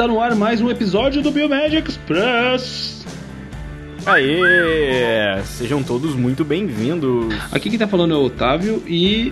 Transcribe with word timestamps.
está 0.00 0.08
no 0.08 0.18
ar 0.18 0.34
mais 0.34 0.62
um 0.62 0.70
episódio 0.70 1.20
do 1.20 1.30
Biomed 1.30 1.76
Express. 1.76 3.04
Aê! 4.06 5.42
Sejam 5.44 5.82
todos 5.82 6.14
muito 6.14 6.42
bem-vindos. 6.42 7.34
Aqui 7.52 7.68
quem 7.68 7.78
tá 7.78 7.86
falando 7.86 8.14
é 8.14 8.16
o 8.16 8.24
Otávio 8.24 8.82
e 8.86 9.30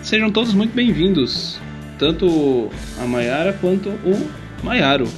sejam 0.00 0.30
todos 0.30 0.54
muito 0.54 0.72
bem-vindos. 0.72 1.58
Tanto 1.98 2.70
a 3.02 3.08
Maiara 3.08 3.52
quanto 3.54 3.88
o 3.88 4.30
Maiaro. 4.62 5.08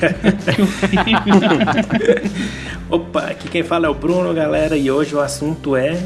Opa, 2.88 3.24
aqui 3.24 3.46
quem 3.46 3.62
fala 3.62 3.88
é 3.88 3.90
o 3.90 3.94
Bruno, 3.94 4.32
galera, 4.32 4.74
e 4.74 4.90
hoje 4.90 5.14
o 5.14 5.20
assunto 5.20 5.76
é 5.76 6.02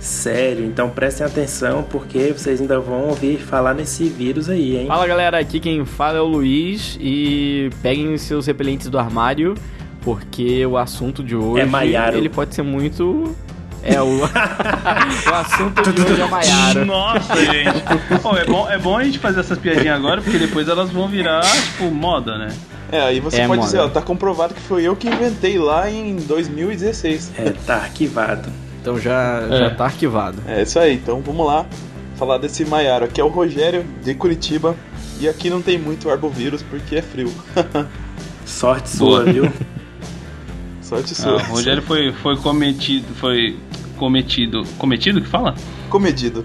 sério, 0.00 0.64
então 0.64 0.88
prestem 0.90 1.26
atenção 1.26 1.82
porque 1.82 2.32
vocês 2.32 2.60
ainda 2.60 2.78
vão 2.78 3.04
ouvir 3.08 3.38
falar 3.38 3.74
nesse 3.74 4.04
vírus 4.08 4.48
aí, 4.48 4.76
hein? 4.76 4.86
Fala 4.86 5.06
galera, 5.06 5.38
aqui 5.38 5.58
quem 5.60 5.84
fala 5.84 6.18
é 6.18 6.20
o 6.20 6.26
Luiz 6.26 6.96
e 7.00 7.70
peguem 7.82 8.12
os 8.14 8.22
seus 8.22 8.46
repelentes 8.46 8.88
do 8.88 8.98
armário 8.98 9.54
porque 10.02 10.64
o 10.64 10.76
assunto 10.78 11.22
de 11.22 11.34
hoje 11.34 11.60
É 11.62 11.64
Maiaro. 11.66 12.16
ele 12.16 12.28
pode 12.28 12.54
ser 12.54 12.62
muito 12.62 13.34
é 13.82 14.00
o 14.02 14.06
o 14.24 15.34
assunto 15.34 15.92
de 15.92 16.02
hoje 16.02 16.20
é 16.20 16.26
Maiaro. 16.26 16.84
Nossa, 16.84 17.36
gente. 17.36 17.82
Pô, 18.22 18.36
é, 18.36 18.44
bom, 18.44 18.68
é 18.68 18.78
bom 18.78 18.96
a 18.98 19.04
gente 19.04 19.18
fazer 19.18 19.40
essas 19.40 19.58
piadinhas 19.58 19.96
agora 19.96 20.20
porque 20.20 20.38
depois 20.38 20.68
elas 20.68 20.90
vão 20.90 21.08
virar, 21.08 21.42
tipo, 21.42 21.84
moda, 21.90 22.36
né? 22.38 22.48
É, 22.90 23.00
aí 23.02 23.20
você 23.20 23.40
É, 23.42 23.46
pode 23.46 23.56
moda. 23.60 23.66
dizer, 23.70 23.78
ó, 23.80 23.88
tá 23.88 24.00
comprovado 24.02 24.52
que 24.54 24.60
foi 24.60 24.82
eu 24.82 24.96
que 24.96 25.06
inventei 25.08 25.58
lá 25.58 25.88
em 25.90 26.16
2016. 26.16 27.32
É, 27.38 27.50
tá 27.66 27.76
arquivado. 27.76 28.48
Então 28.80 28.98
já 28.98 29.42
É. 29.50 29.58
já 29.58 29.70
tá 29.70 29.84
arquivado. 29.84 30.42
É 30.46 30.62
isso 30.62 30.78
aí, 30.78 30.94
então 30.94 31.20
vamos 31.20 31.46
lá 31.46 31.66
falar 32.16 32.38
desse 32.38 32.64
Maiaro. 32.64 33.04
Aqui 33.04 33.20
é 33.20 33.24
o 33.24 33.28
Rogério 33.28 33.84
de 34.04 34.14
Curitiba 34.14 34.74
e 35.20 35.28
aqui 35.28 35.50
não 35.50 35.60
tem 35.62 35.78
muito 35.78 36.08
arbovírus 36.10 36.62
porque 36.62 36.96
é 36.96 37.02
frio. 37.02 37.32
Sorte 38.46 38.88
sua, 38.88 39.24
viu? 39.24 39.50
Sorte 40.80 41.12
Ah, 41.12 41.16
sua. 41.22 41.34
o 41.36 41.38
Rogério 41.38 41.82
foi, 41.82 42.12
foi 42.12 42.36
cometido. 42.36 43.14
Foi 43.16 43.56
cometido. 43.96 44.62
Cometido 44.78 45.20
que 45.20 45.28
fala? 45.28 45.54
Comedido. 45.90 46.44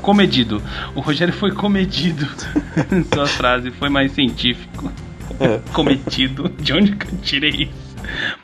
Comedido. 0.00 0.62
O 0.94 1.00
Rogério 1.00 1.34
foi 1.34 1.50
comedido. 1.52 2.26
Sua 3.12 3.26
frase 3.26 3.70
foi 3.72 3.90
mais 3.90 4.12
científico. 4.12 4.90
É. 5.38 5.60
Cometido. 5.74 6.48
De 6.58 6.72
onde 6.72 6.92
que 6.96 7.06
eu 7.14 7.18
tirei 7.18 7.50
isso? 7.64 7.96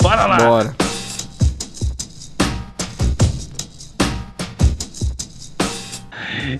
Bora 0.02 0.26
lá! 0.26 0.36
Bora. 0.36 0.74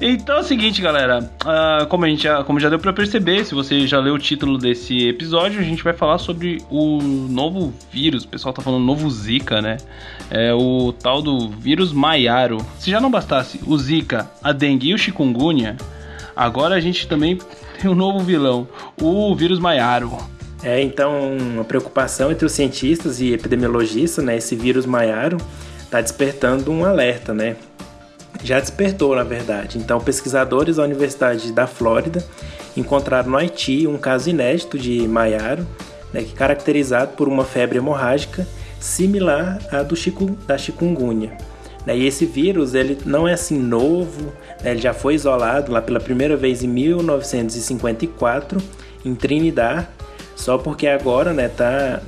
Então 0.01 0.37
é 0.37 0.41
o 0.41 0.45
seguinte, 0.45 0.81
galera. 0.83 1.31
ah, 1.45 1.87
como, 1.89 2.05
a 2.05 2.09
gente 2.09 2.25
já, 2.25 2.43
como 2.45 2.59
já 2.59 2.69
deu 2.69 2.79
pra 2.79 2.93
perceber, 2.93 3.45
se 3.45 3.55
você 3.55 3.87
já 3.87 4.01
leu 4.01 4.15
o 4.15 4.19
título 4.19 4.59
desse 4.59 5.09
episódio, 5.09 5.61
a 5.61 5.65
gente 5.65 5.83
vai 5.83 5.93
falar 5.93 6.19
sobre 6.19 6.63
o 6.71 7.01
novo 7.01 7.73
vírus. 7.91 8.25
O 8.25 8.29
pessoal 8.29 8.53
tá 8.53 8.63
falando 8.63 8.85
novo 8.85 9.09
Zika, 9.11 9.63
né? 9.63 9.77
É 10.31 10.53
o 10.53 10.93
tal 10.93 11.23
do 11.23 11.49
vírus 11.49 11.93
Maiaro. 11.93 12.59
Se 12.79 12.91
já 12.91 13.01
não 13.01 13.11
bastasse 13.11 13.61
o 13.67 13.79
Zika, 13.79 14.31
a 14.43 14.53
dengue 14.53 14.89
e 14.89 14.95
o 14.95 14.99
chikungunya, 14.99 15.77
agora 16.35 16.75
a 16.75 16.81
gente 16.81 17.07
também 17.07 17.39
tem 17.81 17.91
um 17.91 17.95
novo 17.95 18.21
vilão, 18.21 18.67
o 19.01 19.35
vírus 19.35 19.59
Maiaro. 19.59 20.17
É, 20.63 20.81
então, 20.83 21.37
uma 21.37 21.65
preocupação 21.65 22.33
entre 22.33 22.45
os 22.45 22.53
cientistas 22.53 23.21
e 23.21 23.33
epidemiologistas, 23.33 24.25
né? 24.25 24.37
Esse 24.37 24.57
vírus 24.57 24.85
Maiaro 24.85 25.37
tá 25.91 26.01
despertando 26.01 26.73
um 26.73 26.85
alerta, 26.85 27.33
né? 27.33 27.57
Já 28.43 28.61
despertou, 28.61 29.17
na 29.17 29.23
verdade. 29.23 29.79
Então, 29.79 30.01
pesquisadores 30.01 30.77
da 30.77 30.85
Universidade 30.85 31.53
da 31.53 31.67
Flórida 31.67 32.25
encontraram 32.77 33.31
no 33.31 33.37
Haiti 33.37 33.87
um 33.87 33.97
caso 33.97 34.31
inédito 34.31 34.79
de 34.79 35.07
Maiaro, 35.09 35.67
né, 36.13 36.21
é 36.21 36.25
caracterizado 36.25 37.13
por 37.17 37.29
uma 37.29 37.45
febre 37.45 37.79
hemorrágica 37.79 38.47
similar 38.79 39.59
à 39.73 39.83
do 39.83 39.97
chiku, 39.97 40.37
da 40.47 40.59
chikungunya. 40.59 41.37
Né, 41.85 41.97
e 41.97 42.07
esse 42.07 42.27
vírus 42.27 42.75
ele 42.75 42.99
não 43.05 43.27
é 43.27 43.33
assim 43.33 43.59
novo, 43.59 44.33
né, 44.63 44.73
ele 44.73 44.81
já 44.81 44.93
foi 44.93 45.15
isolado 45.15 45.73
lá 45.73 45.81
pela 45.81 46.01
primeira 46.01 46.37
vez 46.37 46.63
em 46.63 46.69
1954 46.69 48.61
em 49.05 49.15
Trinidad, 49.15 49.87
só 50.35 50.59
porque 50.59 50.87
agora 50.87 51.33
né, 51.33 51.49
tá, 51.49 52.03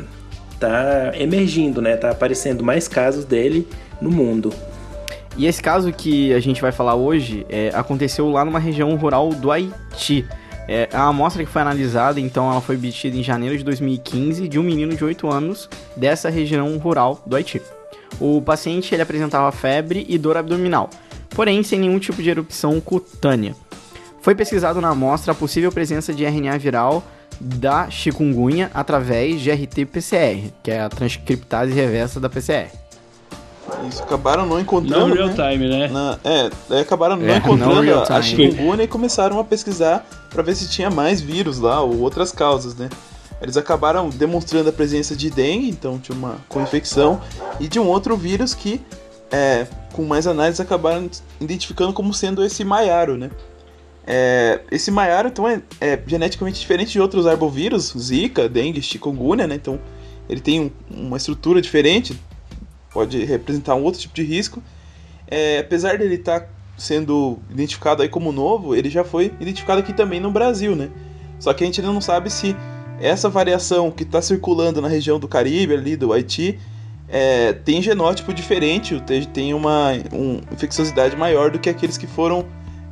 emergindo, 1.15 1.81
né, 1.81 1.97
tá 1.97 2.11
aparecendo 2.11 2.63
mais 2.63 2.87
casos 2.89 3.25
dele 3.25 3.67
no 4.01 4.11
mundo. 4.11 4.53
E 5.39 5.47
esse 5.47 5.63
caso 5.63 5.93
que 5.93 6.33
a 6.35 6.41
gente 6.41 6.61
vai 6.61 6.73
falar 6.73 6.97
hoje 6.97 7.47
é, 7.49 7.71
aconteceu 7.73 8.29
lá 8.29 8.45
numa 8.45 8.59
região 8.59 8.97
rural 8.97 9.29
do 9.31 9.53
Haiti. 9.53 10.27
É, 10.67 10.89
a 10.93 11.05
amostra 11.05 11.45
que 11.45 11.51
foi 11.51 11.63
analisada, 11.63 12.19
então, 12.19 12.51
ela 12.51 12.61
foi 12.61 12.75
obtida 12.75 13.17
em 13.17 13.23
janeiro 13.23 13.57
de 13.57 13.63
2015 13.63 14.49
de 14.49 14.59
um 14.59 14.65
menino 14.65 14.97
de 14.97 15.05
8 15.05 15.31
anos 15.31 15.71
dessa 15.97 16.29
região 16.29 16.77
rural 16.77 17.23
do 17.25 17.37
Haiti. 17.37 17.63
O 18.21 18.43
paciente 18.43 18.93
ele 18.93 19.01
apresentava 19.01 19.53
febre 19.53 20.05
e 20.09 20.19
dor 20.19 20.37
abdominal, 20.37 20.91
porém 21.31 21.63
sem 21.63 21.79
nenhum 21.79 22.01
tipo 22.01 22.21
de 22.21 22.31
erupção 22.31 22.81
cutânea. 22.81 23.55
Foi 24.21 24.35
pesquisado 24.35 24.81
na 24.81 24.89
amostra 24.89 25.31
a 25.31 25.37
possível 25.37 25.71
presença 25.71 26.13
de 26.13 26.25
RNA 26.25 26.59
viral 26.59 27.05
da 27.41 27.89
chikungunya 27.89 28.73
através 28.75 29.41
de 29.41 29.53
RT-PCR, 29.53 30.51
que 30.65 30.73
é 30.73 30.81
a 30.81 30.89
transcriptase 30.89 31.73
reversa 31.73 32.19
da 32.19 32.29
PCR. 32.29 32.88
Isso, 33.87 34.03
acabaram 34.03 34.47
não 34.47 34.59
encontrando. 34.59 35.09
Não 35.09 35.15
real 35.15 35.29
né? 35.29 35.35
time, 35.53 35.69
né? 35.69 35.89
Na- 35.89 36.19
é, 36.25 36.51
é, 36.71 36.81
acabaram 36.81 37.17
não 37.17 37.25
É, 37.25 37.29
não 37.29 37.37
encontrando 37.37 37.81
real 37.83 38.05
a, 38.09 38.23
chikungunya 38.23 38.85
e 38.85 38.89
começaram 38.89 39.39
a 39.39 39.45
pesquisar 39.45 40.07
pra 40.31 40.43
ver 40.43 40.55
se 40.57 40.69
tinha 40.69 40.91
mais 40.91 41.21
vírus 41.21 41.59
lá 41.59 41.81
ou 41.81 42.01
outras 42.01 42.33
causas, 42.33 42.75
né? 42.75 42.89
Eles 43.41 43.57
acabaram 43.57 44.09
demonstrando 44.09 44.69
a 44.69 44.73
presença 44.73 45.15
de 45.15 45.31
dengue, 45.31 45.69
então 45.69 45.99
tinha 45.99 46.17
uma 46.17 46.39
co-infecção, 46.49 47.21
e 47.61 47.69
de 47.69 47.79
um 47.79 47.87
outro 47.87 48.17
vírus 48.17 48.53
que, 48.53 48.81
é, 49.31 49.67
com 49.93 50.03
mais 50.05 50.27
análise, 50.27 50.61
acabaram 50.61 51.09
identificando 51.41 51.93
como 51.93 52.13
sendo 52.13 52.43
esse 52.45 52.65
maiaro, 52.65 53.17
né? 53.17 53.31
É, 54.05 54.61
esse 54.73 54.91
maiaro, 54.91 55.29
então, 55.29 55.47
é, 55.47 55.61
é 55.81 55.99
geneticamente 56.07 56.59
diferente 56.59 56.91
de 56.93 57.01
outros 57.01 57.27
arbovírus, 57.27 57.93
zika, 57.97 58.49
dengue, 58.49 58.81
chikungunya, 58.83 59.47
né? 59.47 59.55
Então, 59.55 59.79
ele 60.29 60.41
tem 60.41 60.61
um- 60.61 60.71
uma 60.91 61.17
estrutura 61.17 61.61
diferente, 61.61 62.19
pode 62.93 63.25
representar 63.25 63.75
um 63.75 63.83
outro 63.83 64.01
tipo 64.01 64.15
de 64.15 64.23
risco. 64.23 64.63
É, 65.27 65.59
apesar 65.59 65.99
dele 65.99 66.15
estar 66.15 66.49
sendo 66.77 67.39
identificado 67.51 68.03
aí 68.03 68.09
como 68.09 68.33
novo, 68.33 68.75
ele 68.75 68.89
já 68.89 69.05
foi 69.05 69.33
identificado 69.41 69.81
aqui 69.81 69.93
também 69.93 70.21
no 70.21 70.31
Brasil, 70.31 70.77
né? 70.77 70.89
Só 71.39 71.53
que 71.53 71.65
a 71.65 71.67
gente 71.67 71.81
ainda 71.81 71.93
não 71.93 72.01
sabe 72.01 72.31
se 72.31 72.57
essa 73.01 73.29
variação 73.29 73.91
que 73.91 74.03
está 74.03 74.23
circulando 74.23 74.81
na 74.81 74.89
região 74.89 75.19
do 75.19 75.29
Caribe, 75.29 75.75
ali 75.75 75.97
do 75.97 76.13
Haiti, 76.13 76.59
é, 77.09 77.53
tem 77.53 77.81
genótipo 77.81 78.33
diferente, 78.35 79.01
tem 79.33 79.55
uma 79.55 79.93
um, 80.13 80.41
infecciosidade 80.53 81.17
maior 81.17 81.51
do 81.51 81.59
que 81.59 81.69
aqueles 81.69 81.97
que 81.97 82.07
foram 82.07 82.45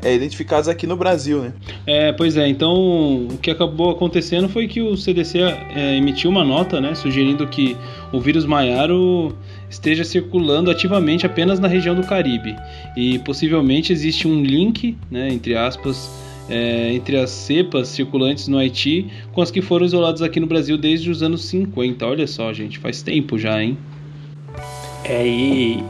é, 0.02 0.14
identificados 0.14 0.68
aqui 0.68 0.86
no 0.86 0.96
Brasil, 0.96 1.42
né? 1.42 1.52
É, 1.86 2.12
pois 2.12 2.36
é, 2.36 2.46
então 2.48 3.26
o 3.26 3.38
que 3.38 3.50
acabou 3.50 3.90
acontecendo 3.90 4.48
foi 4.48 4.68
que 4.68 4.80
o 4.80 4.96
CDC 4.96 5.38
é, 5.38 5.96
emitiu 5.96 6.30
uma 6.30 6.44
nota, 6.44 6.80
né, 6.80 6.94
sugerindo 6.94 7.46
que 7.46 7.76
o 8.12 8.20
vírus 8.20 8.44
Maiaro 8.44 9.36
esteja 9.68 10.04
circulando 10.04 10.70
ativamente 10.70 11.26
apenas 11.26 11.58
na 11.58 11.68
região 11.68 11.94
do 11.94 12.02
Caribe 12.02 12.56
e 12.96 13.18
possivelmente 13.20 13.92
existe 13.92 14.28
um 14.28 14.42
link, 14.42 14.96
né, 15.10 15.28
entre 15.28 15.56
aspas, 15.56 16.10
é, 16.48 16.92
entre 16.92 17.16
as 17.16 17.30
cepas 17.30 17.88
circulantes 17.88 18.46
no 18.48 18.58
Haiti 18.58 19.10
com 19.32 19.42
as 19.42 19.50
que 19.50 19.60
foram 19.60 19.84
isoladas 19.84 20.22
aqui 20.22 20.38
no 20.38 20.46
Brasil 20.46 20.78
desde 20.78 21.10
os 21.10 21.22
anos 21.22 21.44
50. 21.46 22.06
Olha 22.06 22.26
só, 22.26 22.52
gente, 22.52 22.78
faz 22.78 23.02
tempo 23.02 23.38
já, 23.38 23.62
hein? 23.62 23.76
É, 25.04 25.26
e, 25.26 25.82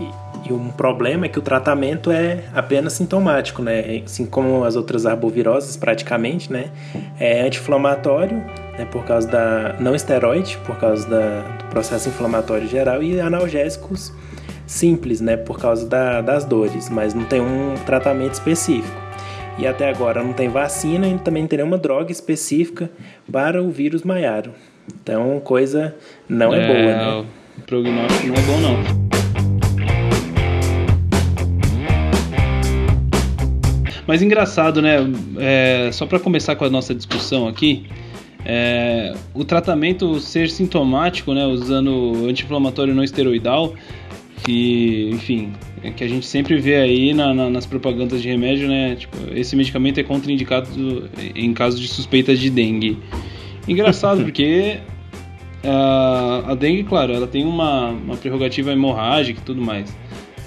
e 0.49 0.53
um 0.53 0.69
problema 0.69 1.27
é 1.27 1.29
que 1.29 1.39
o 1.39 1.43
tratamento 1.43 2.11
é 2.11 2.45
apenas 2.55 2.95
sintomático, 2.95 3.63
né? 3.63 4.03
Assim 4.05 4.27
como 4.27 4.65
as 4.65 4.77
outras 4.77 5.07
arboviroses, 5.07 5.77
praticamente, 5.77 6.53
né? 6.53 6.71
É 7.19 7.43
anti-inflamatório, 7.43 8.39
né? 8.79 8.87
Por 8.91 9.05
causa 9.05 9.29
da... 9.29 9.77
não 9.81 9.95
esteroide, 9.95 10.59
por 10.67 10.77
causa 10.77 11.09
da, 11.09 11.56
processo 11.67 12.09
inflamatório 12.09 12.69
geral, 12.69 13.03
e 13.03 13.21
analgésicos 13.21 14.13
simples, 14.67 15.21
né? 15.21 15.37
Por 15.37 15.59
causa 15.59 15.87
da, 15.87 16.21
das 16.21 16.45
dores, 16.45 16.89
mas 16.89 17.15
não 17.15 17.25
tem 17.25 17.41
um 17.41 17.75
tratamento 17.85 18.35
específico. 18.35 19.07
E 19.59 19.67
até 19.67 19.89
agora 19.89 20.23
não 20.23 20.33
tem 20.33 20.49
vacina 20.49 21.09
e 21.09 21.19
também 21.19 21.43
não 21.43 21.49
tem 21.49 21.59
nenhuma 21.59 21.79
droga 21.79 22.13
específica 22.13 22.91
para 23.31 23.63
o 23.63 23.71
vírus 23.71 24.03
Maiaro. 24.03 24.53
Então, 25.03 25.41
coisa 25.41 25.95
não 26.29 26.53
é, 26.55 26.67
boa, 26.67 26.79
né? 26.79 27.27
O 27.59 27.61
prognóstico 27.63 28.27
não 28.27 28.35
é 28.35 28.41
bom, 28.43 28.61
não. 28.61 29.07
Mas 34.07 34.23
engraçado, 34.23 34.81
né? 34.81 34.99
É, 35.39 35.91
só 35.93 36.07
para 36.07 36.21
começar 36.21 36.55
com 36.55 36.65
a 36.65 36.71
nossa 36.71 36.95
discussão 36.95 37.49
aqui, 37.49 37.87
é, 38.49 39.13
o 39.35 39.45
tratamento 39.45 40.21
ser 40.21 40.49
sintomático, 40.49 41.35
né? 41.35 41.45
Usando 41.47 42.27
anti-inflamatório 42.29 42.95
não 42.95 43.03
esteroidal, 43.03 43.75
que, 44.45 45.11
enfim, 45.13 45.53
é 45.83 45.91
que 45.91 46.05
a 46.05 46.09
gente 46.09 46.25
sempre 46.27 46.57
vê 46.59 46.77
aí 46.77 47.13
na- 47.13 47.35
na- 47.35 47.51
nas 47.51 47.67
propagandas 47.67 48.23
de 48.23 48.29
remédio, 48.29 48.69
né? 48.69 48.95
Tipo, 48.95 49.17
esse 49.35 49.57
medicamento 49.57 49.99
é 49.99 50.05
contraindicado 50.05 51.11
em 51.35 51.53
caso 51.53 51.81
de 51.81 51.89
suspeita 51.89 52.37
de 52.37 52.49
dengue. 52.49 52.97
Engraçado, 53.67 54.23
porque 54.25 54.79
a, 55.65 56.53
a 56.53 56.55
dengue, 56.55 56.85
claro, 56.85 57.13
ela 57.13 57.27
tem 57.27 57.45
uma, 57.45 57.89
uma 57.89 58.17
prerrogativa 58.17 58.73
hemorrágica 58.73 59.41
e 59.41 59.43
tudo 59.43 59.61
mais. 59.61 59.93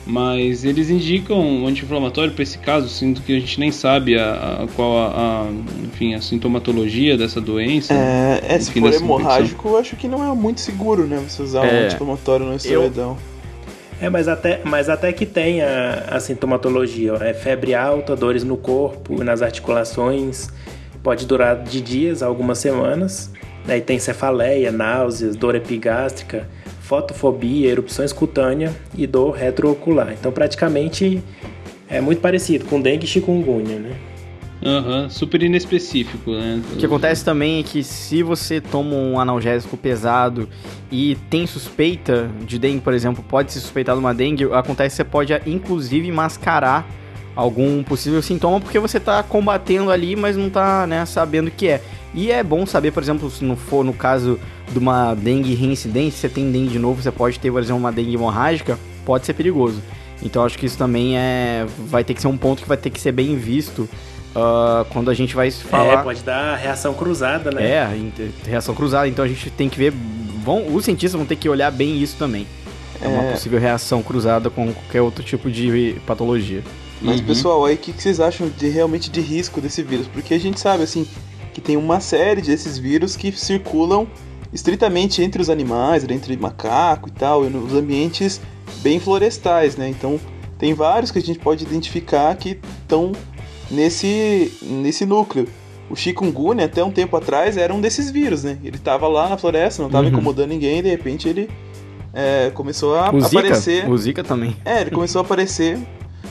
Mas 0.09 0.65
eles 0.65 0.89
indicam 0.89 1.39
um 1.39 1.67
anti-inflamatório 1.67 2.33
para 2.33 2.41
esse 2.41 2.57
caso, 2.57 2.89
sendo 2.89 3.21
que 3.21 3.31
a 3.31 3.39
gente 3.39 3.59
nem 3.59 3.71
sabe 3.71 4.17
a, 4.17 4.63
a 4.63 4.67
qual 4.75 4.97
a, 4.97 5.43
a, 5.43 5.47
enfim, 5.83 6.15
a 6.15 6.21
sintomatologia 6.21 7.15
dessa 7.15 7.39
doença. 7.39 7.93
É, 7.93 8.55
é 8.55 8.59
se 8.59 8.71
for 8.71 8.91
hemorrágico, 8.91 9.69
eu 9.69 9.77
acho 9.77 9.95
que 9.95 10.07
não 10.07 10.27
é 10.27 10.33
muito 10.35 10.61
seguro, 10.61 11.05
né? 11.05 11.23
Você 11.27 11.43
usar 11.43 11.61
um 11.61 11.65
É, 11.65 11.85
anti-inflamatório 11.85 12.43
no 12.43 12.55
esteroidão. 12.55 13.17
É, 14.01 14.09
mas 14.09 14.27
até, 14.27 14.61
mas 14.63 14.89
até 14.89 15.13
que 15.13 15.27
tem 15.27 15.61
a, 15.61 16.05
a 16.09 16.19
sintomatologia, 16.19 17.13
é 17.21 17.33
febre 17.33 17.75
alta, 17.75 18.15
dores 18.15 18.43
no 18.43 18.57
corpo, 18.57 19.23
nas 19.23 19.43
articulações, 19.43 20.49
pode 21.03 21.27
durar 21.27 21.61
de 21.61 21.81
dias 21.81 22.23
a 22.23 22.25
algumas 22.25 22.57
semanas. 22.57 23.29
Aí 23.67 23.81
tem 23.81 23.99
cefaleia, 23.99 24.71
náuseas, 24.71 25.35
dor 25.35 25.53
epigástrica, 25.53 26.47
fotofobia, 26.89 27.69
erupções 27.69 28.11
cutâneas 28.11 28.73
e 28.97 29.05
dor 29.05 29.35
retroocular. 29.35 30.11
Então 30.11 30.31
praticamente 30.31 31.21
é 31.87 32.01
muito 32.01 32.19
parecido 32.19 32.65
com 32.65 32.81
dengue 32.81 33.05
e 33.05 33.07
chikungunya, 33.07 33.77
né? 33.77 33.95
Aham, 34.65 35.07
super 35.07 35.41
inespecífico, 35.43 36.31
né? 36.31 36.59
O 36.73 36.77
que 36.77 36.85
acontece 36.85 37.23
também 37.23 37.59
é 37.59 37.63
que 37.63 37.83
se 37.83 38.23
você 38.23 38.59
toma 38.59 38.95
um 38.95 39.19
analgésico 39.19 39.77
pesado 39.77 40.49
e 40.91 41.15
tem 41.29 41.45
suspeita 41.45 42.27
de 42.41 42.57
dengue, 42.57 42.81
por 42.81 42.93
exemplo, 42.93 43.23
pode 43.23 43.53
se 43.53 43.61
suspeitar 43.61 43.95
de 43.95 43.99
uma 43.99 44.13
dengue, 44.13 44.45
acontece 44.51 44.93
que 44.93 44.97
você 44.97 45.03
pode 45.03 45.31
inclusive 45.45 46.11
mascarar 46.11 46.89
algum 47.35 47.83
possível 47.83 48.21
sintoma 48.21 48.59
porque 48.59 48.79
você 48.79 48.99
tá 48.99 49.21
combatendo 49.21 49.91
ali, 49.91 50.15
mas 50.15 50.35
não 50.35 50.49
tá, 50.49 50.87
né, 50.87 51.05
sabendo 51.05 51.49
o 51.49 51.51
que 51.51 51.67
é. 51.67 51.81
E 52.15 52.31
é 52.31 52.43
bom 52.43 52.65
saber, 52.65 52.91
por 52.91 53.03
exemplo, 53.03 53.29
se 53.29 53.45
não 53.45 53.55
for 53.55 53.85
no 53.85 53.93
caso 53.93 54.39
de 54.71 54.77
uma 54.79 55.13
dengue 55.15 55.53
reincidente, 55.55 56.15
se 56.15 56.21
você 56.21 56.29
tem 56.29 56.51
dengue 56.51 56.69
de 56.69 56.79
novo, 56.79 57.01
você 57.01 57.11
pode 57.11 57.39
ter, 57.39 57.51
por 57.51 57.61
exemplo, 57.61 57.79
uma 57.79 57.91
dengue 57.91 58.13
hemorrágica, 58.13 58.77
pode 59.05 59.25
ser 59.25 59.33
perigoso. 59.33 59.81
Então 60.21 60.43
acho 60.43 60.57
que 60.57 60.65
isso 60.65 60.77
também 60.77 61.17
é 61.17 61.65
vai 61.87 62.03
ter 62.03 62.13
que 62.13 62.21
ser 62.21 62.27
um 62.27 62.37
ponto 62.37 62.61
que 62.61 62.67
vai 62.67 62.77
ter 62.77 62.89
que 62.89 62.99
ser 62.99 63.11
bem 63.13 63.35
visto 63.37 63.87
ah, 64.35 64.85
quando 64.91 65.09
a 65.09 65.13
gente 65.13 65.33
vai 65.35 65.49
falar 65.49 65.93
É, 65.99 66.03
pode 66.03 66.21
dar 66.23 66.55
reação 66.57 66.93
cruzada, 66.93 67.49
né? 67.51 67.63
é, 67.65 67.89
reação 68.45 68.75
cruzada, 68.75 69.07
então 69.07 69.23
a 69.23 69.27
gente 69.27 69.49
tem 69.51 69.69
que 69.69 69.77
ver. 69.77 69.93
Vão, 70.43 70.73
os 70.75 70.85
cientistas 70.85 71.17
vão 71.17 71.25
ter 71.25 71.35
que 71.35 71.47
olhar 71.49 71.71
bem 71.71 72.01
isso 72.01 72.15
também. 72.17 72.45
É 73.01 73.07
uma 73.07 73.23
É. 73.23 73.31
possível 73.31 73.59
reação 73.59 74.01
cruzada 74.03 74.49
com 74.49 74.73
qualquer 74.73 75.01
outro 75.01 75.23
tipo 75.23 75.49
de 75.49 75.95
patologia. 76.05 76.61
Mas, 77.01 77.21
Uhum. 77.21 77.25
pessoal, 77.27 77.65
aí 77.65 77.75
o 77.75 77.77
que, 77.77 77.93
que 77.93 78.01
vocês 78.03 78.19
acham 78.19 78.49
de 78.49 78.67
realmente 78.67 79.09
de 79.09 79.21
risco 79.21 79.61
desse 79.61 79.81
vírus? 79.81 80.05
Porque 80.07 80.33
a 80.33 80.39
gente 80.39 80.59
sabe, 80.59 80.83
assim, 80.83 81.07
que 81.53 81.61
tem 81.61 81.77
uma 81.77 82.01
série 82.01 82.41
desses 82.41 82.77
vírus 82.77 83.15
que 83.15 83.31
circulam 83.31 84.05
estritamente 84.53 85.21
entre 85.21 85.41
os 85.41 85.49
animais, 85.49 86.03
entre 86.09 86.35
macaco 86.37 87.09
e 87.09 87.11
tal, 87.11 87.45
e 87.45 87.49
nos 87.49 87.73
ambientes 87.73 88.41
bem 88.81 88.99
florestais, 88.99 89.75
né? 89.75 89.89
Então, 89.89 90.19
tem 90.57 90.73
vários 90.73 91.11
que 91.11 91.19
a 91.19 91.21
gente 91.21 91.39
pode 91.39 91.63
identificar 91.63 92.35
que 92.35 92.59
estão 92.81 93.11
nesse, 93.69 94.51
nesse 94.61 95.05
núcleo. 95.05 95.47
O 95.89 95.95
chikungunya, 95.95 96.65
até 96.65 96.83
um 96.83 96.91
tempo 96.91 97.15
atrás, 97.17 97.57
era 97.57 97.73
um 97.73 97.81
desses 97.81 98.11
vírus, 98.11 98.43
né? 98.43 98.57
Ele 98.63 98.77
tava 98.77 99.07
lá 99.07 99.27
na 99.27 99.37
floresta, 99.37 99.81
não 99.81 99.89
tava 99.89 100.05
Uhum. 100.05 100.11
incomodando 100.13 100.49
ninguém, 100.49 100.79
e 100.79 100.81
de 100.83 100.89
repente 100.89 101.27
ele 101.27 101.49
é, 102.13 102.51
começou 102.53 102.95
a 102.95 103.09
o 103.13 103.21
Zika, 103.21 103.39
aparecer. 103.39 103.89
o 103.89 103.97
Zika 103.97 104.23
também. 104.23 104.55
É, 104.65 104.81
ele 104.81 104.91
começou 104.91 105.19
a 105.21 105.23
aparecer. 105.25 105.79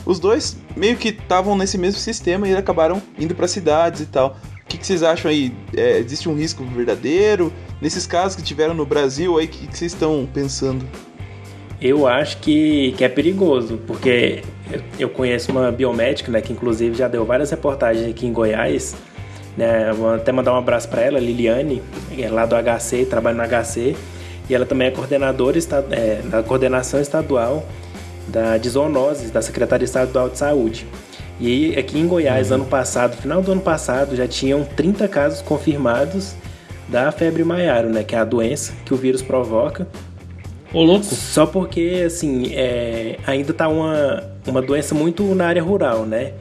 Os 0.05 0.17
dois 0.19 0.57
meio 0.77 0.95
que 0.95 1.09
estavam 1.09 1.57
nesse 1.57 1.77
mesmo 1.77 1.99
sistema 1.99 2.47
e 2.47 2.55
acabaram 2.55 3.01
indo 3.17 3.35
para 3.35 3.47
cidades 3.47 4.01
e 4.01 4.05
tal. 4.05 4.37
O 4.63 4.67
que, 4.69 4.77
que 4.77 4.85
vocês 4.85 5.03
acham 5.03 5.29
aí? 5.29 5.53
É, 5.75 5.97
existe 5.97 6.29
um 6.29 6.35
risco 6.35 6.63
verdadeiro? 6.63 7.51
Nesses 7.81 8.05
casos 8.05 8.35
que 8.35 8.43
tiveram 8.43 8.73
no 8.73 8.85
Brasil, 8.85 9.37
aí, 9.37 9.45
o 9.45 9.47
que, 9.47 9.67
que 9.67 9.77
vocês 9.77 9.93
estão 9.93 10.27
pensando? 10.33 10.85
Eu 11.81 12.05
acho 12.05 12.37
que, 12.39 12.93
que 12.97 13.05
é 13.05 13.09
perigoso, 13.09 13.79
porque 13.87 14.43
eu, 14.99 15.09
conheço 15.09 15.51
uma 15.51 15.71
biomédica, 15.71 16.29
né, 16.29 16.41
que 16.41 16.51
inclusive 16.51 16.93
já 16.95 17.07
deu 17.07 17.23
várias 17.23 17.51
reportagens 17.51 18.09
aqui 18.09 18.27
em 18.27 18.33
Goiás, 18.33 18.95
né, 19.55 19.93
vou 19.93 20.13
até 20.13 20.31
mandar 20.31 20.53
um 20.53 20.57
abraço 20.57 20.89
para 20.89 21.01
ela, 21.01 21.19
Liliane, 21.19 21.81
é 22.17 22.29
lá 22.29 22.45
do 22.45 22.55
HC, 22.55 23.05
trabalha 23.05 23.37
no 23.37 23.43
HC, 23.47 23.95
e 24.49 24.55
ela 24.55 24.65
também 24.65 24.89
é 24.89 24.91
coordenadora 24.91 25.57
é, 25.91 26.21
da 26.23 26.43
coordenação 26.43 26.99
estadual 26.99 27.65
da, 28.27 28.57
de 28.57 28.67
zoonoses 28.67 29.31
da 29.31 29.41
Secretaria 29.41 29.85
Estadual 29.85 30.27
de 30.27 30.37
Saúde. 30.37 30.85
E 31.39 31.77
aqui 31.77 31.97
em 31.97 32.05
Goiás, 32.05 32.51
ano 32.51 32.65
passado, 32.65 33.15
final 33.15 33.41
do 33.41 33.53
ano 33.53 33.61
passado, 33.61 34.17
já 34.17 34.27
tinham 34.27 34.65
30 34.65 35.07
casos 35.07 35.41
confirmados 35.41 36.35
da 36.89 37.11
febre 37.11 37.43
maiaro, 37.43 37.89
né, 37.89 38.03
que 38.03 38.15
é 38.15 38.19
a 38.19 38.25
doença 38.25 38.73
que 38.83 38.93
o 38.93 38.97
vírus 38.97 39.21
provoca, 39.21 39.87
Ô, 40.73 40.83
louco. 40.83 41.05
só 41.05 41.45
porque, 41.45 42.03
assim, 42.05 42.53
é, 42.53 43.17
ainda 43.25 43.53
tá 43.53 43.67
uma, 43.67 44.23
uma 44.45 44.61
doença 44.61 44.93
muito 44.93 45.23
na 45.35 45.47
área 45.47 45.63
rural, 45.63 46.05
né? 46.05 46.33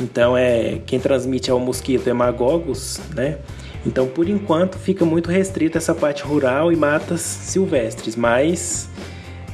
Então, 0.00 0.36
é, 0.36 0.80
quem 0.86 1.00
transmite 1.00 1.50
é 1.50 1.54
o 1.54 1.58
mosquito 1.58 2.06
hemagogos, 2.08 3.00
né? 3.14 3.38
Então, 3.86 4.06
por 4.06 4.28
enquanto, 4.28 4.78
fica 4.78 5.04
muito 5.04 5.30
restrita 5.30 5.78
essa 5.78 5.94
parte 5.94 6.22
rural 6.22 6.72
e 6.72 6.76
matas 6.76 7.20
silvestres, 7.20 8.16
mas 8.16 8.88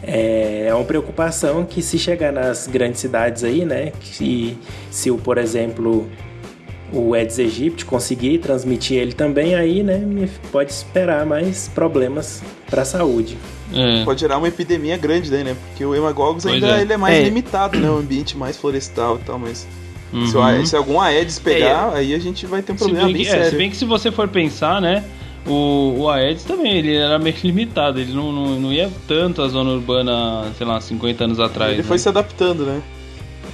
é, 0.03 0.67
é 0.69 0.75
uma 0.75 0.85
preocupação 0.85 1.65
que 1.65 1.83
se 1.83 1.99
chegar 1.99 2.33
nas 2.33 2.67
grandes 2.67 3.01
cidades 3.01 3.43
aí, 3.43 3.65
né? 3.65 3.93
Que, 4.01 4.57
se 4.91 5.11
o, 5.11 5.19
por 5.19 5.39
exemplo, 5.39 6.09
o 6.93 7.15
Aedes 7.15 7.39
aegypti 7.39 7.85
conseguir 7.85 8.39
transmitir 8.39 8.99
ele 8.99 9.13
também, 9.13 9.55
aí, 9.55 9.83
né, 9.83 10.29
pode 10.51 10.73
esperar 10.73 11.25
mais 11.27 11.69
problemas 11.75 12.43
para 12.69 12.83
a 12.83 12.85
saúde. 12.85 13.39
É. 13.73 14.05
Pode 14.05 14.21
gerar 14.21 14.39
uma 14.39 14.49
epidemia 14.49 14.97
grande 14.97 15.31
daí, 15.31 15.45
né? 15.45 15.57
Porque 15.69 15.85
o 15.85 15.95
hemagogos 15.95 16.43
Pois 16.43 16.55
ainda 16.57 16.79
é. 16.79 16.83
ele 16.83 16.93
é 16.93 16.97
mais 16.97 17.17
É. 17.17 17.23
limitado, 17.23 17.79
né? 17.79 17.89
Um 17.89 17.99
ambiente 17.99 18.37
mais 18.37 18.57
florestal 18.57 19.17
e 19.17 19.25
tal, 19.25 19.39
mas 19.39 19.59
se, 20.11 20.37
o 20.37 20.41
Uhum. 20.41 20.67
Se 20.67 20.75
algum 20.77 21.01
Aedes 21.01 21.39
pegar, 21.39 21.93
aí 21.95 22.13
a 22.13 22.19
gente 22.19 22.45
vai 22.47 22.63
ter 22.63 22.73
um 22.73 22.77
Se 22.77 22.83
problema 22.83 23.07
bem, 23.07 23.15
bem 23.15 23.23
que, 23.25 23.29
é, 23.29 23.33
se 23.33 23.43
sério. 23.45 23.59
bem 23.59 23.71
que 23.71 23.77
se 23.77 23.85
você 23.85 24.11
for 24.11 24.27
pensar, 24.27 24.81
né? 24.81 25.05
O, 25.47 25.95
o 26.01 26.09
Aedes 26.11 26.43
também, 26.45 26.79
ele 26.79 26.95
era 26.97 27.19
meio 27.19 27.37
limitado, 27.45 28.01
ele 28.01 28.13
não, 28.13 28.33
não, 28.33 28.61
não 28.61 28.73
ia 28.73 28.91
tanto 29.07 29.41
à 29.41 29.49
zona 29.49 29.71
urbana, 29.71 30.51
sei 30.59 30.67
lá, 30.67 30.81
50 30.81 31.25
anos 31.25 31.39
atrás. 31.41 31.73
Ele 31.73 31.83
né? 31.83 31.89
foi 31.89 31.99
se 31.99 32.09
adaptando, 32.09 32.67
né? 32.67 32.82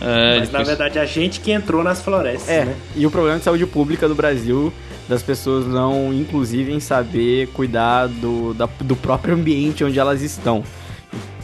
É, 0.01 0.39
Mas 0.41 0.51
na 0.53 0.63
verdade 0.63 0.99
a 0.99 1.07
gente 1.07 1.41
que 1.41 1.51
entrou 1.53 1.83
nas 1.83 2.01
florestas, 2.03 2.49
É, 2.49 2.65
né? 2.67 2.75
e 2.95 3.07
o 3.07 3.11
problema 3.11 3.39
de 3.39 3.45
saúde 3.45 3.67
pública 3.67 4.07
do 4.09 4.15
Brasil, 4.15 4.73
das 5.09 5.23
pessoas 5.23 5.67
não, 5.67 6.13
inclusive, 6.13 6.73
em 6.73 6.81
saber 6.81 7.47
cuidar 7.49 8.07
do, 8.09 8.53
da- 8.55 8.69
do 8.81 8.97
próprio 8.97 9.35
ambiente 9.35 9.85
onde 9.85 9.99
elas 9.99 10.21
estão. 10.23 10.63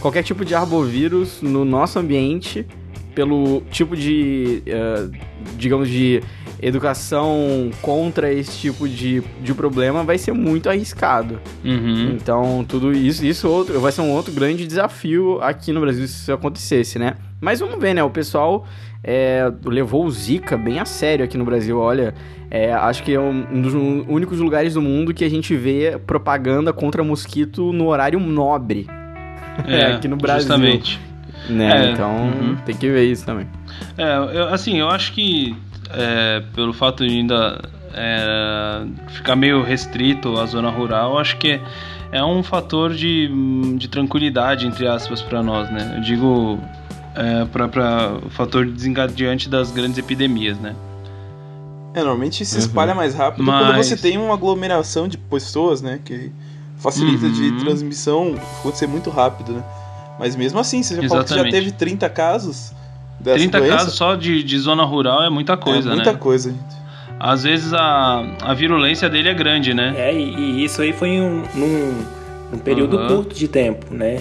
Qualquer 0.01 0.23
tipo 0.25 0.45
de 0.45 0.55
arbovírus 0.55 1.41
no 1.41 1.65
nosso 1.65 1.99
ambiente, 1.99 2.67
pelo 3.15 3.63
tipo 3.71 3.97
de, 3.97 4.63
eh, 4.67 5.09
digamos, 5.57 5.89
de 5.89 6.21
educação 6.61 7.71
contra 7.81 8.33
esse 8.33 8.59
tipo 8.59 8.89
de, 8.89 9.23
de 9.41 9.55
problema, 9.55 10.03
vai 10.03 10.19
ser 10.19 10.33
muito 10.33 10.69
arriscado. 10.69 11.41
Uhum. 11.65 12.11
Então, 12.17 12.65
tudo 12.67 12.93
isso, 12.93 13.25
isso 13.25 13.49
outro, 13.49 13.79
vai 13.81 13.93
ser 13.93 14.01
um 14.01 14.11
outro 14.11 14.33
grande 14.33 14.67
desafio 14.67 15.41
aqui 15.41 15.73
no 15.73 15.81
Brasil 15.81 16.07
se 16.09 16.15
isso 16.15 16.33
acontecesse, 16.33 16.99
né? 16.99 17.15
Mas 17.43 17.59
vamos 17.59 17.81
ver, 17.81 17.93
né? 17.93 18.05
O 18.05 18.09
pessoal 18.09 18.65
é, 19.03 19.53
levou 19.65 20.05
o 20.05 20.11
Zika 20.13 20.57
bem 20.57 20.79
a 20.79 20.85
sério 20.85 21.25
aqui 21.25 21.37
no 21.37 21.45
Brasil. 21.45 21.77
Olha, 21.77 22.15
é, 22.49 22.73
acho 22.73 23.03
que 23.03 23.13
é 23.13 23.19
um 23.19 23.61
dos 23.61 23.75
únicos 23.75 24.39
lugares 24.39 24.75
do 24.75 24.81
mundo 24.81 25.13
que 25.13 25.25
a 25.25 25.29
gente 25.29 25.57
vê 25.57 25.99
propaganda 26.07 26.73
contra 26.73 27.03
mosquito 27.03 27.73
no 27.73 27.89
horário 27.89 28.21
nobre. 28.21 28.87
É, 29.67 29.87
aqui 29.99 30.07
no 30.07 30.17
Brasil. 30.17 30.43
Justamente. 30.43 31.01
Né? 31.49 31.89
É, 31.89 31.91
então, 31.91 32.15
uhum. 32.15 32.57
tem 32.65 32.77
que 32.77 32.89
ver 32.89 33.11
isso 33.11 33.27
também. 33.27 33.49
É, 33.99 34.17
eu- 34.39 34.49
assim, 34.55 34.79
eu 34.79 34.89
acho 34.89 35.13
que 35.13 35.57
é, 35.91 36.45
pelo 36.55 36.73
fato 36.73 37.05
de 37.05 37.13
ainda 37.13 37.61
é, 37.93 38.85
ficar 39.09 39.35
meio 39.35 39.65
restrito 39.65 40.39
à 40.39 40.47
zona 40.47 40.71
rural, 40.71 41.19
acho 41.19 41.37
que 41.39 41.51
é, 41.51 41.61
é 42.13 42.25
um 42.25 42.41
fator 42.45 42.95
de, 42.95 43.29
de 43.77 43.89
tranquilidade, 43.89 44.65
entre 44.65 44.87
aspas, 44.87 45.21
para 45.21 45.43
nós, 45.43 45.69
né? 45.73 45.95
Eu 45.97 46.03
digo 46.03 46.61
é, 47.15 47.45
para 47.47 48.17
o 48.25 48.31
fator 48.31 48.67
desencadeante 48.67 49.49
das 49.49 49.71
grandes 49.71 49.99
epidemias, 49.99 50.59
né? 50.59 50.75
É, 51.95 52.01
normalmente 52.01 52.45
se 52.45 52.55
Uhum. 52.55 52.61
espalha 52.61 52.95
mais 52.95 53.15
rápido 53.15 53.45
quando 53.45 53.73
Mas- 53.73 53.87
você 53.87 53.97
tem 53.97 54.17
uma 54.17 54.33
aglomeração 54.35 55.07
de 55.07 55.19
pessoas, 55.19 55.83
né? 55.83 56.01
Que 56.05 56.33
facilita 56.79 57.27
Uhum. 57.27 57.33
de 57.33 57.53
transmissão 57.53 58.35
acontecer 58.61 58.87
muito 58.87 59.11
rápido, 59.11 59.53
né? 59.53 59.63
Mas 60.19 60.35
mesmo 60.37 60.59
assim, 60.59 60.83
você 60.83 60.97
já 60.97 61.09
falou 61.09 61.25
que 61.25 61.35
já 61.35 61.45
teve 61.45 61.71
30 61.73 62.09
casos 62.09 62.73
dessa 63.21 63.39
30 63.39 63.59
doença. 63.59 63.77
casos 63.77 63.95
só 63.95 64.15
de, 64.15 64.43
de 64.43 64.59
zona 64.59 64.85
rural 64.85 65.23
é 65.23 65.29
muita 65.31 65.57
coisa, 65.57 65.91
é 65.91 65.95
muita 65.95 66.13
né? 66.13 66.19
coisa, 66.19 66.51
gente. 66.51 66.83
Às 67.21 67.43
vezes 67.45 67.73
a, 67.73 68.25
a 68.43 68.55
virulência 68.55 69.09
dele 69.09 69.29
é 69.29 69.35
grande, 69.35 69.73
né? 69.75 69.95
É, 69.97 70.15
e, 70.15 70.35
e 70.35 70.65
isso 70.65 70.81
aí 70.83 70.93
foi 70.93 71.09
em 71.11 71.21
um, 71.21 71.43
num, 71.55 72.05
num 72.53 72.59
período 72.59 72.99
Aham. 72.99 73.09
curto 73.17 73.35
de 73.35 73.47
tempo, 73.49 73.93
né? 73.95 74.21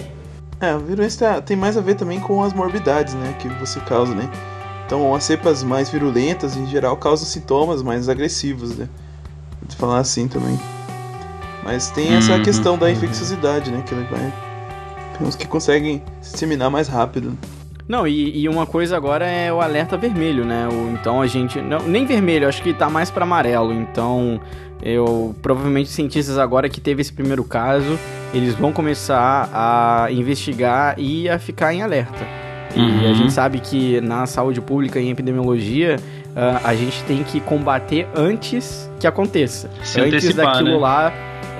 É, 0.62 0.76
o 0.76 0.78
vírus 0.78 1.16
tá- 1.16 1.40
tem 1.40 1.56
mais 1.56 1.76
a 1.76 1.80
ver 1.80 1.96
também 1.96 2.20
com 2.20 2.40
as 2.40 2.52
morbidades, 2.52 3.14
né? 3.14 3.34
Que 3.40 3.48
você 3.48 3.80
causa, 3.80 4.14
né? 4.14 4.30
Então, 4.86 5.12
as 5.12 5.24
cepas 5.24 5.64
mais 5.64 5.90
virulentas, 5.90 6.56
em 6.56 6.66
geral, 6.66 6.96
causam 6.96 7.26
sintomas 7.26 7.82
mais 7.82 8.08
agressivos, 8.08 8.76
né? 8.76 8.88
Vou 9.60 9.76
falar 9.76 9.98
assim 9.98 10.28
também. 10.28 10.56
Mas 11.64 11.90
tem 11.90 12.14
essa 12.14 12.34
Uhum, 12.34 12.42
questão 12.42 12.78
da 12.78 12.88
infecciosidade, 12.90 13.72
né? 13.72 13.82
Que 13.84 13.92
ele 13.92 14.04
vai. 14.04 14.32
Tem 15.18 15.26
uns 15.26 15.34
que 15.34 15.48
conseguem 15.48 16.00
se 16.20 16.32
disseminar 16.34 16.70
mais 16.70 16.86
rápido. 16.86 17.36
Não, 17.88 18.06
e, 18.06 18.38
e 18.42 18.48
uma 18.48 18.64
coisa 18.66 18.96
agora 18.96 19.26
é 19.26 19.52
o 19.52 19.60
alerta 19.60 19.96
vermelho, 19.96 20.44
né? 20.44 20.68
O- 20.70 20.92
então 20.92 21.20
a 21.20 21.26
gente. 21.26 21.60
Não, 21.60 21.80
nem 21.80 22.06
vermelho, 22.06 22.48
acho 22.48 22.62
que 22.62 22.72
tá 22.72 22.88
mais 22.88 23.10
pra 23.10 23.24
amarelo. 23.24 23.72
Então, 23.72 24.40
eu. 24.82 25.34
Provavelmente 25.42 25.86
os 25.86 25.92
cientistas 25.92 26.38
agora 26.38 26.68
que 26.68 26.80
teve 26.80 27.00
esse 27.02 27.12
primeiro 27.12 27.44
caso, 27.44 27.98
eles 28.32 28.54
vão 28.54 28.72
começar 28.72 29.50
a 29.52 30.06
investigar 30.10 30.94
e 30.98 31.28
a 31.28 31.38
ficar 31.38 31.74
em 31.74 31.82
alerta. 31.82 32.24
E 32.74 32.80
Uhum. 32.80 33.10
a 33.10 33.12
gente 33.12 33.32
sabe 33.32 33.60
que 33.60 34.00
na 34.00 34.24
saúde 34.26 34.60
pública 34.60 34.98
e 34.98 35.06
em 35.06 35.10
epidemiologia, 35.10 35.96
ah, 36.34 36.60
a 36.64 36.74
gente 36.74 37.02
tem 37.04 37.22
que 37.22 37.38
combater 37.40 38.08
antes 38.16 38.90
que 38.98 39.06
aconteça. 39.06 39.68
Se 39.82 40.00
antes 40.00 40.34
daquilo 40.34 40.70
né? 40.70 40.76
lá. 40.78 41.12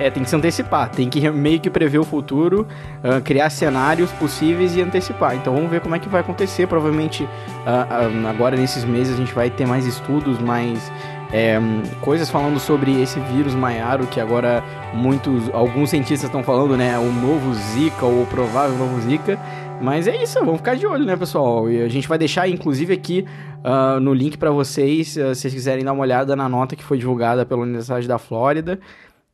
É, 0.03 0.09
tem 0.09 0.21
que 0.21 0.29
se 0.29 0.35
antecipar, 0.35 0.89
tem 0.89 1.09
que 1.09 1.29
meio 1.31 1.61
que 1.61 1.69
prever 1.69 1.97
o 1.97 2.03
futuro, 2.03 2.67
ah, 3.01 3.21
criar 3.21 3.49
cenários 3.49 4.11
possíveis 4.11 4.75
e 4.75 4.81
antecipar. 4.81 5.33
Então 5.33 5.55
vamos 5.55 5.71
ver 5.71 5.79
como 5.79 5.95
é 5.95 5.99
que 5.99 6.09
vai 6.09 6.19
acontecer. 6.19 6.67
Provavelmente 6.67 7.25
ah, 7.65 7.87
ah, 7.89 8.29
agora 8.29 8.57
nesses 8.57 8.83
meses 8.83 9.13
a 9.13 9.17
gente 9.17 9.33
vai 9.33 9.49
ter 9.49 9.65
mais 9.65 9.85
estudos, 9.85 10.39
mais 10.39 10.91
é, 11.31 11.57
coisas 12.01 12.29
falando 12.29 12.59
sobre 12.59 13.01
esse 13.01 13.17
vírus 13.21 13.55
Maiaro, 13.55 14.05
que 14.05 14.19
agora 14.19 14.61
muitos, 14.93 15.49
alguns 15.53 15.91
cientistas 15.91 16.23
estão 16.23 16.43
falando, 16.43 16.75
né? 16.75 16.99
O 16.99 17.09
novo 17.09 17.53
Zika 17.53 18.05
ou 18.05 18.23
o 18.23 18.25
provável 18.25 18.77
novo 18.77 18.99
Zika. 19.01 19.39
Mas 19.81 20.05
é 20.05 20.21
isso, 20.21 20.37
vamos 20.39 20.57
ficar 20.57 20.75
de 20.75 20.85
olho, 20.85 21.05
né, 21.05 21.15
pessoal? 21.15 21.69
E 21.69 21.81
a 21.81 21.87
gente 21.87 22.09
vai 22.09 22.17
deixar, 22.17 22.47
inclusive, 22.49 22.93
aqui 22.93 23.25
ah, 23.63 24.01
no 24.01 24.13
link 24.13 24.37
para 24.37 24.51
vocês, 24.51 25.17
ah, 25.17 25.33
se 25.33 25.41
vocês 25.41 25.53
quiserem 25.53 25.85
dar 25.85 25.93
uma 25.93 26.01
olhada 26.01 26.35
na 26.35 26.49
nota 26.49 26.75
que 26.75 26.83
foi 26.83 26.97
divulgada 26.97 27.45
pela 27.45 27.61
Universidade 27.61 28.05
da 28.05 28.17
Flórida. 28.17 28.79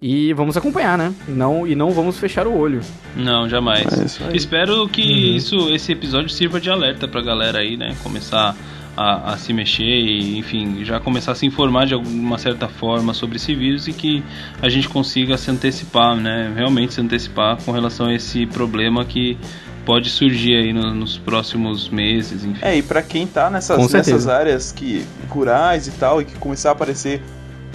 E 0.02 0.32
vamos 0.34 0.56
acompanhar, 0.56 0.98
né? 0.98 1.14
Não, 1.28 1.68
e 1.68 1.76
não 1.76 1.92
vamos 1.92 2.18
fechar 2.18 2.48
o 2.48 2.58
olho. 2.58 2.80
Não, 3.18 3.50
jamais. 3.50 3.86
É 4.00 4.06
isso 4.06 4.24
aí. 4.24 4.38
Espero 4.38 4.88
que 4.88 5.02
Uhum. 5.02 5.36
isso, 5.36 5.70
esse 5.76 5.92
episódio 5.92 6.30
sirva 6.30 6.60
de 6.62 6.70
alerta 6.70 7.06
pra 7.06 7.20
galera 7.22 7.60
aí, 7.60 7.76
né? 7.76 7.94
Começar 8.02 8.56
a, 8.96 9.34
a 9.34 9.38
se 9.38 9.52
mexer 9.52 9.84
e, 9.84 10.38
enfim, 10.38 10.86
já 10.86 11.02
começar 11.02 11.34
a 11.34 11.36
se 11.36 11.46
informar 11.46 11.86
de 11.86 11.94
alguma 11.94 12.38
certa 12.38 12.70
forma 12.70 13.14
sobre 13.14 13.36
esse 13.36 13.54
vírus 13.54 13.90
e 13.90 13.94
que 13.94 14.24
a 14.62 14.70
gente 14.70 14.88
consiga 14.88 15.38
se 15.38 15.52
antecipar, 15.52 16.16
né? 16.16 16.50
Realmente 16.56 16.94
se 16.94 17.02
antecipar 17.02 17.58
com 17.62 17.72
relação 17.74 18.06
a 18.06 18.14
esse 18.14 18.46
problema 18.46 19.04
que 19.04 19.38
pode 19.86 20.10
surgir 20.10 20.56
aí 20.56 20.72
no- 20.72 20.94
nos 20.96 21.18
próximos 21.18 21.90
meses, 21.90 22.46
enfim. 22.46 22.60
É, 22.62 22.78
e 22.78 22.82
pra 22.82 23.02
quem 23.02 23.28
tá 23.28 23.50
nessas, 23.50 23.92
nessas 23.92 24.28
áreas 24.30 24.72
que 24.72 25.04
rurais 25.28 25.88
e 25.88 25.92
tal, 25.92 26.22
e 26.22 26.26
que 26.26 26.36
começar 26.36 26.70
a 26.70 26.72
aparecer 26.72 27.22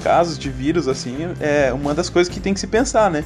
casos 0.03 0.39
de 0.39 0.51
vírus, 0.51 0.89
assim, 0.89 1.17
é 1.41 1.73
uma 1.73 1.95
das 1.95 2.09
coisas 2.09 2.33
que 2.33 2.41
tem 2.41 2.53
que 2.55 2.61
se 2.61 2.67
pensar, 2.67 3.11
né? 3.11 3.25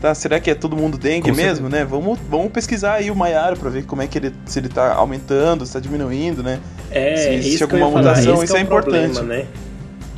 Tá, 0.00 0.12
será 0.16 0.40
que 0.40 0.50
é 0.50 0.54
todo 0.54 0.76
mundo 0.76 0.98
dengue 0.98 1.30
Com 1.30 1.36
mesmo, 1.36 1.68
né? 1.68 1.84
Vamos, 1.84 2.18
vamos 2.28 2.50
pesquisar 2.50 2.94
aí 2.94 3.08
o 3.08 3.14
Maiara 3.14 3.54
pra 3.54 3.70
ver 3.70 3.84
como 3.84 4.02
é 4.02 4.08
que 4.08 4.18
ele, 4.18 4.32
se 4.44 4.58
ele 4.58 4.68
tá 4.68 4.94
aumentando, 4.94 5.64
se 5.64 5.72
tá 5.74 5.78
diminuindo, 5.78 6.42
né? 6.42 6.58
É, 6.90 7.16
Se 7.16 7.28
existe 7.28 7.54
isso 7.54 7.68
que 7.68 7.74
eu 7.74 7.78
ia 7.78 7.84
alguma 7.84 8.02
falar, 8.02 8.16
mutação, 8.16 8.34
esse 8.34 8.44
isso 8.44 8.54
que 8.54 8.60
é 8.60 8.64
o 8.64 8.66
problema, 8.66 9.06
importante. 9.06 9.28
né? 9.28 9.46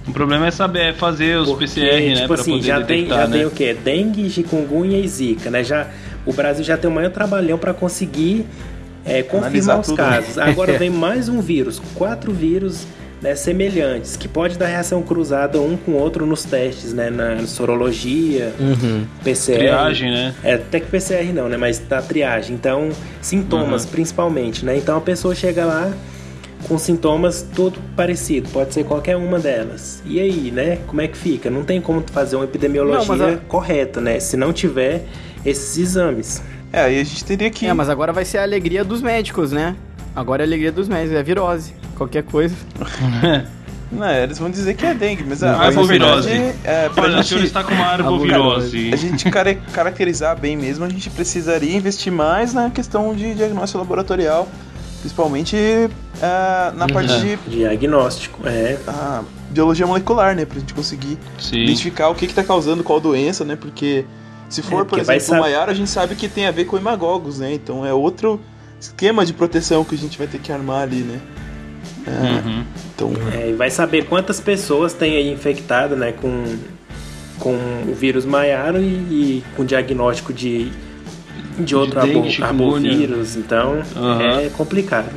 O 0.09 0.13
problema 0.13 0.47
é 0.47 0.51
saber 0.51 0.81
é 0.91 0.93
fazer 0.95 1.37
os 1.37 1.49
Porque, 1.49 1.67
PCR, 1.67 2.09
né? 2.09 2.15
tipo 2.15 2.33
assim, 2.33 2.53
poder 2.53 2.63
já 2.67 2.77
tem, 2.83 2.97
detectar, 2.97 3.19
já 3.19 3.27
né? 3.27 3.37
tem 3.37 3.47
o 3.47 3.51
quê? 3.51 3.75
Dengue, 3.75 4.31
chikungunya 4.31 4.99
e 4.99 5.07
zika, 5.09 5.51
né? 5.51 5.63
Já, 5.63 5.87
o 6.25 6.33
Brasil 6.33 6.65
já 6.65 6.79
tem 6.79 6.91
o 6.91 6.93
maior 6.93 7.11
trabalhão 7.11 7.59
para 7.59 7.75
conseguir 7.75 8.47
é, 9.05 9.21
Analisar 9.21 9.31
confirmar 9.31 9.81
os 9.81 9.87
tudo, 9.87 10.03
né? 10.03 10.09
casos. 10.09 10.39
Agora 10.39 10.77
vem 10.79 10.89
mais 10.89 11.29
um 11.29 11.41
vírus, 11.43 11.81
quatro 11.95 12.33
vírus 12.33 12.87
né, 13.25 13.35
semelhantes, 13.35 14.17
que 14.17 14.29
pode 14.29 14.59
dar 14.59 14.67
reação 14.67 15.01
cruzada 15.03 15.59
um 15.59 15.79
com 15.79 15.93
o 15.93 15.95
outro 15.97 16.27
nos 16.27 16.45
testes, 16.45 16.93
né? 16.93 17.09
Na 17.09 17.47
sorologia, 17.47 18.53
Uhum. 18.61 19.07
PCR. 19.25 19.57
Triagem, 19.59 20.11
né? 20.11 20.35
É, 20.45 20.55
até 20.55 20.79
que 20.79 20.87
PCR 20.89 21.33
não, 21.33 21.49
né? 21.49 21.57
Mas 21.57 21.79
da 21.79 22.03
triagem. 22.03 22.55
Então, 22.55 22.91
sintomas 23.23 23.85
Uhum. 23.85 23.91
principalmente, 23.93 24.63
né? 24.65 24.77
Então 24.77 24.95
a 24.99 25.01
pessoa 25.01 25.35
chega 25.35 25.65
lá 25.65 25.91
com 26.69 26.77
sintomas 26.77 27.47
tudo 27.55 27.79
parecido, 27.97 28.49
pode 28.51 28.75
ser 28.75 28.85
qualquer 28.85 29.17
uma 29.17 29.39
delas. 29.39 30.03
E 30.05 30.21
aí, 30.21 30.51
né? 30.51 30.79
Como 30.87 31.01
é 31.01 31.09
que 31.09 31.17
fica? 31.17 31.49
Não 31.51 31.65
tem 31.65 31.81
como 31.81 32.05
fazer 32.13 32.37
uma 32.37 32.45
epidemiologia 32.45 32.99
Não, 33.01 33.07
mas 33.07 33.21
a- 33.23 33.37
correta, 33.49 34.01
né? 34.03 34.21
Se 34.21 34.37
não 34.37 34.53
tiver 34.53 35.03
esses 35.47 35.79
exames. 35.79 36.43
É, 36.71 36.81
aí 36.83 37.01
a 37.01 37.05
gente 37.05 37.25
teria 37.25 37.49
que. 37.51 37.67
É, 37.67 37.73
mas 37.73 37.89
agora 37.89 38.13
vai 38.13 38.25
ser 38.27 38.37
a 38.39 38.43
alegria 38.43 38.85
dos 38.85 39.01
médicos, 39.01 39.51
né? 39.51 39.75
Agora 40.15 40.43
é 40.43 40.45
a 40.45 40.49
alegria 40.49 40.71
dos 40.73 40.89
médicos, 40.89 41.17
é 41.19 41.23
virose. 41.23 41.75
Qualquer 41.97 42.23
coisa. 42.23 42.55
Não, 43.93 44.09
eles 44.11 44.39
vão 44.39 44.51
dizer 44.51 44.75
que 44.75 44.85
é 44.85 44.93
dengue, 44.95 45.25
mas 45.25 45.43
a, 45.43 45.53
Não, 45.53 45.59
mas, 45.59 45.75
na 45.75 45.81
arbovirose. 45.83 46.29
verdade, 46.29 46.59
é, 46.65 46.89
pra 46.89 47.03
Olha, 47.05 47.13
o 47.13 47.17
gente, 47.19 47.29
senhor 47.29 47.45
está 47.45 47.63
com 47.63 47.75
uma 47.75 47.87
arbovirose. 47.87 48.91
a 48.93 48.97
gente 48.97 49.31
care- 49.31 49.59
caracterizar 49.73 50.37
bem 50.39 50.57
mesmo, 50.57 50.85
a 50.85 50.89
gente 50.89 51.09
precisaria 51.11 51.77
investir 51.77 52.13
mais 52.13 52.53
na 52.53 52.71
questão 52.71 53.15
de 53.15 53.35
diagnóstico 53.35 53.79
laboratorial, 53.79 54.49
principalmente 55.01 55.57
é, 55.57 56.73
na 56.75 56.89
parte 56.89 57.13
Uhum. 57.13 57.21
de 57.21 57.37
Diagnóstico, 57.59 58.41
é. 58.49 58.79
a 58.89 59.23
biologia 59.51 59.87
molecular, 59.87 60.35
né? 60.35 60.45
Pra 60.45 60.59
gente 60.59 60.75
conseguir 60.75 61.17
Sim. 61.39 61.63
identificar 61.63 62.09
o 62.09 62.15
que, 62.17 62.27
que 62.27 62.35
tá 62.35 62.43
causando 62.43 62.83
qual 62.83 62.99
doença, 62.99 63.45
né? 63.45 63.55
Porque 63.55 64.05
se 64.49 64.61
for, 64.63 64.83
É, 64.83 64.85
por 64.85 64.99
exemplo, 64.99 65.35
o 65.37 65.41
Maiara, 65.41 65.71
a 65.71 65.75
gente 65.75 65.91
sabe 65.91 66.17
que 66.17 66.27
tem 66.29 66.47
a 66.47 66.51
ver 66.51 66.65
com 66.65 66.77
imagogos, 66.77 67.39
né? 67.39 67.53
Então 67.55 67.87
é 67.87 67.93
outro 67.93 68.41
esquema 68.85 69.25
de 69.25 69.33
proteção 69.33 69.85
que 69.85 69.95
a 69.95 69.99
gente 69.99 70.17
vai 70.19 70.27
ter 70.27 70.39
que 70.39 70.53
armar 70.53 70.83
ali, 70.83 70.97
né? 71.03 71.21
É, 72.07 72.47
Uhum. 72.47 72.65
Então, 72.95 73.13
É, 73.33 73.51
e 73.51 73.53
vai 73.55 73.71
saber 73.71 74.05
quantas 74.05 74.41
pessoas 74.41 74.93
tem 74.93 75.17
aí 75.17 75.33
infectado, 75.33 75.97
né? 75.97 76.13
Com, 76.13 76.45
com 77.39 77.55
o 77.89 77.95
vírus 77.95 78.25
Maiaro 78.25 78.79
e, 78.79 78.85
e 78.85 79.45
com 79.57 79.65
diagnóstico 79.65 80.33
de, 80.33 80.71
de 81.59 81.75
outro 81.75 82.01
chikungunya. 82.31 82.91
arbovírus. 82.91 83.37
Então, 83.37 83.83
Aham. 83.97 84.41
é 84.41 84.51
complicado. 84.51 85.11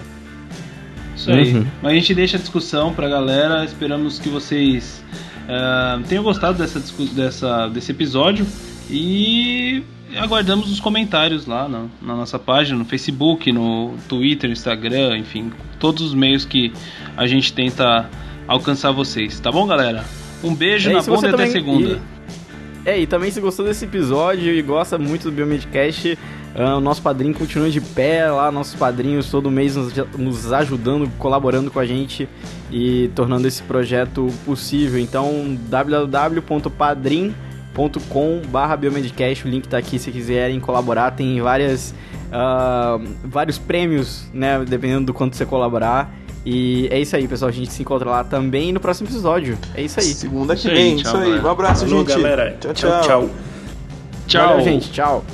Isso 1.16 1.30
aí. 1.32 1.54
Uhum. 1.54 1.66
Mas 1.82 1.92
a 1.92 1.96
gente 1.96 2.14
deixa 2.14 2.38
a 2.38 2.40
discussão 2.40 2.94
pra 2.94 3.10
galera. 3.10 3.66
Esperamos 3.66 4.18
que 4.20 4.30
vocês 4.30 5.04
ah, 5.50 6.00
tenham 6.08 6.24
gostado 6.24 6.58
dessa, 6.58 6.82
dessa, 7.14 7.68
desse 7.68 7.92
episódio. 7.92 8.46
E 8.90 9.84
aguardamos 10.20 10.72
os 10.72 10.80
comentários 10.80 11.46
lá 11.46 11.68
na, 11.68 11.86
na 12.02 12.16
nossa 12.16 12.38
página, 12.40 12.78
no 12.78 12.86
Facebook, 12.86 13.52
no 13.52 13.94
Twitter, 14.08 14.50
Instagram, 14.50 15.18
enfim, 15.18 15.52
todos 15.80 16.02
os 16.04 16.14
meios 16.14 16.46
que 16.46 16.72
a 17.16 17.26
gente 17.28 17.52
tenta 17.54 18.10
alcançar 18.48 18.92
vocês. 18.92 19.40
Tá 19.40 19.52
bom, 19.52 19.66
galera? 19.68 20.04
Um 20.44 20.54
beijo 20.54 20.90
É, 20.90 20.94
na 20.94 21.02
bunda 21.02 21.28
e 21.30 21.34
até 21.34 21.48
segunda. 21.48 22.00
e- 22.86 22.90
É, 22.90 23.00
e 23.02 23.06
também 23.08 23.30
se 23.32 23.42
gostou 23.42 23.66
desse 23.66 23.86
episódio 23.86 24.54
e 24.54 24.62
gosta 24.62 24.98
muito 24.98 25.24
do 25.26 25.32
Biomedcast, 25.32 26.18
ah, 26.56 26.78
o 26.78 26.80
nosso 26.80 27.02
padrinho 27.02 27.34
continua 27.34 27.70
de 27.70 27.82
pé 27.82 28.32
lá, 28.32 28.50
nossos 28.52 28.76
padrinhos 28.76 29.30
todo 29.30 29.52
mês 29.52 29.76
nos, 29.76 29.94
nos 30.18 30.52
ajudando, 30.54 31.10
colaborando 31.20 31.70
com 31.70 31.80
a 31.80 31.86
gente 31.86 32.28
e 32.72 33.10
tornando 33.14 33.48
esse 33.48 33.62
projeto 33.64 34.28
possível. 34.46 35.00
Então, 35.00 35.58
www.padrim.com.br 35.70 37.47
biomedcast, 38.78 39.46
o 39.46 39.50
link 39.50 39.68
tá 39.68 39.78
aqui 39.78 40.00
se 40.00 40.12
quiserem 40.12 40.60
colaborar, 40.60 41.12
tem 41.12 41.40
várias, 41.42 41.94
ah, 42.32 43.00
vários 43.24 43.58
prêmios, 43.58 44.28
né, 44.34 44.64
dependendo 44.68 45.06
do 45.08 45.14
quanto 45.14 45.36
você 45.36 45.46
colaborar. 45.46 46.14
E 46.46 46.88
é 46.92 47.00
isso 47.00 47.14
aí, 47.16 47.28
pessoal. 47.28 47.50
A 47.50 47.52
gente 47.52 47.72
se 47.74 47.82
encontra 47.82 48.10
lá 48.10 48.24
também 48.24 48.72
no 48.72 48.80
próximo 48.80 49.10
episódio. 49.10 49.58
É 49.76 49.82
isso 49.82 50.00
aí. 50.00 50.06
segunda 50.06 50.56
que 50.56 50.62
Isso 50.62 50.70
aí, 50.70 50.76
vem, 50.76 50.96
tchau, 50.96 51.22
isso 51.22 51.34
aí. 51.34 51.40
Um 51.42 51.50
abraço, 51.50 51.86
Falou, 51.86 52.08
gente. 52.08 52.16
galera. 52.16 52.58
tchau. 52.74 52.74
tchau. 52.74 53.30
Tchau. 54.28 54.48
Valeu, 54.48 54.64
gente. 54.64 54.92
Tchau. 54.92 55.26